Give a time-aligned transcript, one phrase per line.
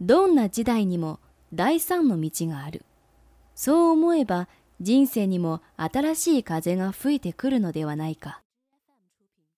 [0.00, 1.20] どんな時代にも
[1.52, 2.84] 第三の道がある。
[3.54, 4.48] そう思えば
[4.80, 8.40] 人生にも新しい風が吹いてくるのではないか。